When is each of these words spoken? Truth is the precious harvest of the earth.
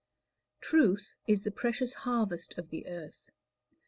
Truth 0.61 1.15
is 1.27 1.43
the 1.43 1.51
precious 1.51 1.93
harvest 1.93 2.57
of 2.57 2.71
the 2.71 2.87
earth. 2.87 3.29